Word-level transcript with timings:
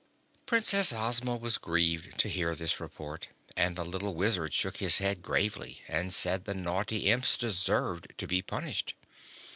Princess 0.47 0.91
Ozma 0.91 1.35
was 1.35 1.59
grieved 1.59 2.17
to 2.17 2.27
hear 2.27 2.55
this 2.55 2.79
report 2.79 3.27
and 3.55 3.75
the 3.75 3.85
little 3.85 4.15
Wizard 4.15 4.51
shook 4.51 4.77
his 4.77 4.97
head 4.97 5.21
gravely 5.21 5.83
and 5.87 6.11
said 6.11 6.45
the 6.45 6.55
naughty 6.55 7.05
Imps 7.11 7.37
deserved 7.37 8.11
to 8.17 8.25
be 8.25 8.41
punished. 8.41 8.95